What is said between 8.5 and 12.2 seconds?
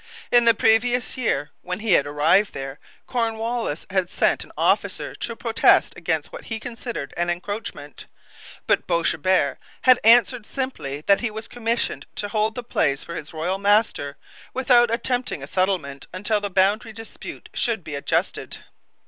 but Boishebert had answered simply that he was commissioned